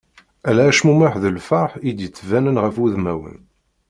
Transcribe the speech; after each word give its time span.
Ala 0.49 0.63
acmumeḥ 0.71 1.13
d 1.21 1.23
lferḥ 1.35 1.71
i 1.87 1.91
d-yettbanen 1.97 2.61
ɣef 2.63 2.75
wudmaen. 2.79 3.39